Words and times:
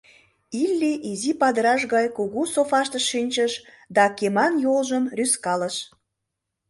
Илли 0.63 0.93
изи 1.09 1.31
падыраш 1.39 1.81
гай 1.93 2.07
кугу 2.17 2.41
софаште 2.53 2.99
шинчыш 3.09 3.53
да 3.95 4.03
кеман 4.17 4.53
йолжым 4.63 5.03
рӱзкалыш. 5.17 5.75